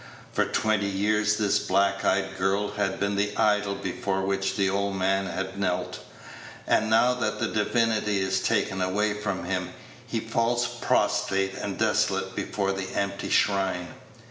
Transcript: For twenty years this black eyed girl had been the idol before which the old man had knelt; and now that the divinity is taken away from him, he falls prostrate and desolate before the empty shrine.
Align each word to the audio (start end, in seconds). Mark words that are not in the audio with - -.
For 0.33 0.45
twenty 0.45 0.87
years 0.87 1.35
this 1.37 1.59
black 1.59 2.03
eyed 2.03 2.35
girl 2.35 2.71
had 2.71 2.99
been 2.99 3.15
the 3.17 3.37
idol 3.37 3.75
before 3.75 4.23
which 4.23 4.55
the 4.55 4.67
old 4.67 4.95
man 4.95 5.27
had 5.27 5.59
knelt; 5.59 5.99
and 6.65 6.89
now 6.89 7.13
that 7.13 7.37
the 7.39 7.47
divinity 7.49 8.19
is 8.19 8.39
taken 8.39 8.81
away 8.81 9.13
from 9.13 9.43
him, 9.45 9.75
he 10.07 10.19
falls 10.19 10.65
prostrate 10.65 11.53
and 11.53 11.77
desolate 11.77 12.35
before 12.35 12.71
the 12.73 12.89
empty 12.95 13.29
shrine. 13.29 13.89